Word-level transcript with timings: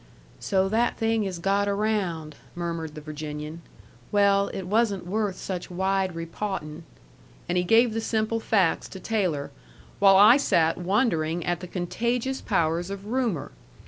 "So 0.39 0.67
that 0.67 0.97
thing 0.97 1.21
has 1.25 1.37
got 1.37 1.67
around," 1.67 2.33
murmured 2.55 2.95
the 2.95 3.01
Virginian. 3.01 3.61
"Well, 4.11 4.47
it 4.51 4.63
wasn't 4.65 5.05
worth 5.05 5.37
such 5.37 5.69
wide 5.69 6.15
repawtin'." 6.15 6.85
And 7.47 7.55
he 7.55 7.63
gave 7.63 7.93
the 7.93 8.01
simple 8.01 8.39
facts 8.39 8.89
to 8.89 8.99
Taylor, 8.99 9.51
while 9.99 10.17
I 10.17 10.37
sat 10.37 10.79
wondering 10.79 11.45
at 11.45 11.59
the 11.59 11.67
contagious 11.67 12.41
powers 12.41 12.89
of 12.89 13.05
Rumor. 13.05 13.51